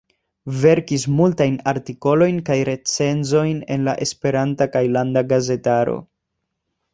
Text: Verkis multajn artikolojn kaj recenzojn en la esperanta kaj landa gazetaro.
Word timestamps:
Verkis 0.61 1.03
multajn 1.17 1.59
artikolojn 1.71 2.39
kaj 2.47 2.57
recenzojn 2.69 3.61
en 3.77 3.85
la 3.89 3.95
esperanta 4.07 4.69
kaj 4.77 4.83
landa 4.97 5.25
gazetaro. 5.35 5.97